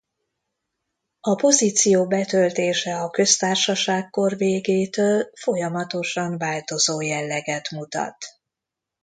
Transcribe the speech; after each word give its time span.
A 1.19 1.35
pozíció 1.35 2.07
betöltése 2.07 2.99
a 3.01 3.09
köztársaságkor 3.09 4.37
végétől 4.37 5.29
folyamatosan 5.33 6.37
változó 6.37 7.01
jelleget 7.01 7.71
mutat. 7.71 8.17